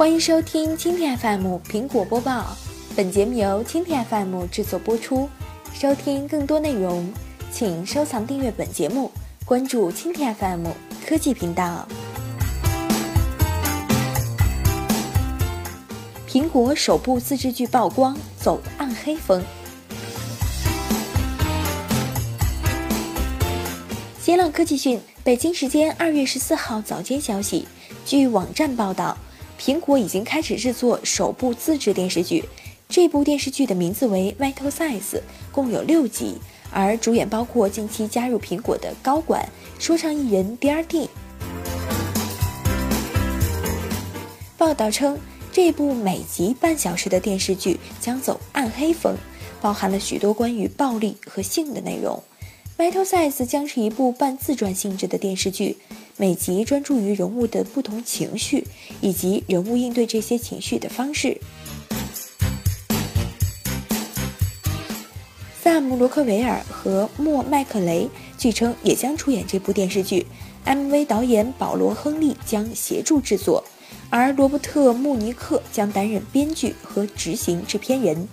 [0.00, 2.56] 欢迎收听蜻蜓 FM 苹果播报，
[2.96, 5.28] 本节目由蜻蜓 FM 制作播出。
[5.74, 7.12] 收听更多内容，
[7.52, 9.12] 请收藏订阅本节目，
[9.44, 10.68] 关注蜻蜓 FM
[11.06, 11.86] 科技频道。
[16.26, 19.44] 苹果首部自制剧曝光，走暗黑风。
[24.18, 27.68] 新浪科技讯，北京时间二月十四号早间消息，
[28.06, 29.18] 据网站报道，
[29.60, 32.42] 苹果已经开始制作首部自制电视剧。
[32.88, 35.00] 这部电视剧的名字为《Vital Size》，
[35.52, 36.38] 共有六集，
[36.72, 39.46] 而主演包括近期加入苹果的高管、
[39.78, 41.10] 说唱艺人 D.R.D。
[44.56, 45.18] 报道称，
[45.52, 49.14] 这部每集半小时的电视剧将走暗黑风，
[49.60, 52.22] 包含了许多关于暴力和性的内容。
[52.82, 55.76] 《Metal Size》将是一部半自传性质的电视剧，
[56.20, 58.66] 每集专注于人物的不同情绪
[59.00, 61.40] 以及人物应对这些情绪的方式。
[65.62, 70.26] 萨姆·罗克维尔和莫·麦克雷据称也将出演这部电视剧
[70.66, 73.64] ，MV 导演保罗·亨利将协助制作，
[74.10, 78.28] 而罗伯特·穆尼克将担任编剧和执行制片人。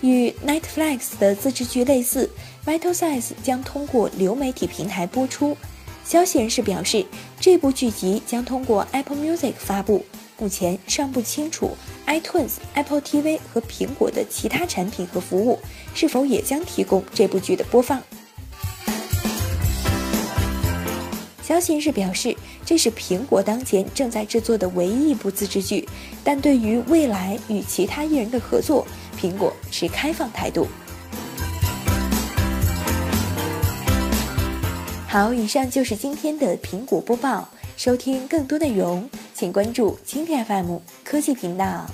[0.00, 2.30] 与 Netflix 的自制剧类似，
[2.68, 5.56] 《Vital Size》将通过流媒体平台播出。
[6.04, 7.06] 消息人士表示，
[7.40, 10.04] 这部剧集将通过 Apple Music 发布，
[10.38, 11.70] 目前尚不清楚
[12.06, 15.58] iTunes、Apple TV 和苹果的其他产品和服务
[15.94, 18.02] 是否也将提供这部剧的播放。
[21.42, 25.88] 消息人士表示，这是苹果当前正在制作的唯一一部自制剧，
[26.24, 28.86] 但对于未来与其他艺人的合作，
[29.20, 30.66] 苹果持开放态度。
[35.12, 37.46] 好，以上就是今天的苹果播报。
[37.76, 41.86] 收听更多内容，请关注蜻蜓 FM 科技频道。